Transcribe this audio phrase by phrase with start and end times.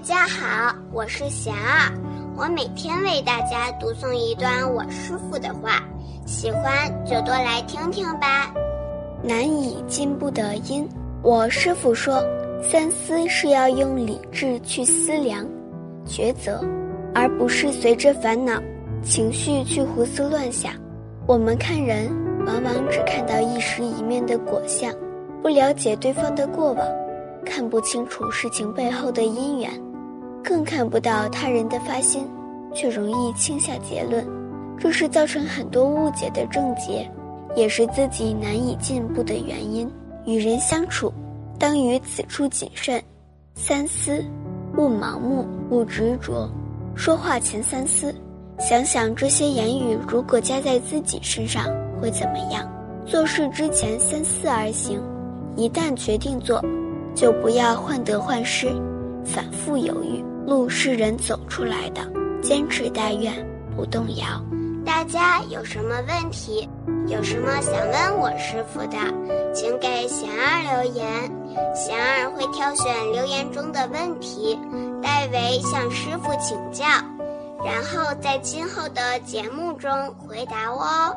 [0.00, 1.92] 大家好，我是贤儿，
[2.34, 5.82] 我每天为大家读诵一段我师傅的话，
[6.24, 8.50] 喜欢就多来听听吧。
[9.22, 10.88] 难以进步的因，
[11.22, 12.24] 我师傅说，
[12.62, 15.46] 三思是要用理智去思量、
[16.06, 16.64] 抉择，
[17.14, 18.58] 而不是随着烦恼、
[19.02, 20.72] 情绪去胡思乱想。
[21.26, 22.10] 我们看人，
[22.46, 24.90] 往往只看到一时一面的果相，
[25.42, 26.86] 不了解对方的过往。
[27.44, 29.70] 看不清楚事情背后的因缘，
[30.42, 32.26] 更看不到他人的发心，
[32.74, 34.26] 却容易轻下结论，
[34.78, 37.10] 这是造成很多误解的症结，
[37.54, 39.90] 也是自己难以进步的原因。
[40.26, 41.12] 与人相处，
[41.58, 43.02] 当于此处谨慎，
[43.54, 44.24] 三思，
[44.76, 46.50] 勿盲目，勿执着。
[46.94, 48.14] 说话前三思，
[48.58, 51.66] 想想这些言语如果加在自己身上
[52.00, 52.70] 会怎么样？
[53.06, 55.00] 做事之前三思而行，
[55.56, 56.62] 一旦决定做。
[57.12, 58.68] 就不要患得患失，
[59.32, 60.24] 反复犹豫。
[60.46, 62.00] 路是人走出来的，
[62.42, 63.32] 坚持但愿，
[63.76, 64.26] 不动摇。
[64.84, 66.68] 大家有什么问题，
[67.06, 68.96] 有什么想问我师傅的，
[69.54, 71.06] 请给贤儿留言，
[71.74, 74.58] 贤儿会挑选留言中的问题，
[75.02, 76.84] 代为向师傅请教，
[77.64, 81.14] 然后在今后的节目中回答哦。